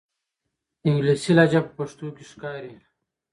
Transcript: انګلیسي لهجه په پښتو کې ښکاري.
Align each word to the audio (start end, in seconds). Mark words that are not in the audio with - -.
انګلیسي 0.87 1.31
لهجه 1.37 1.59
په 1.65 1.71
پښتو 1.77 2.05
کې 2.15 2.23
ښکاري. 2.31 2.73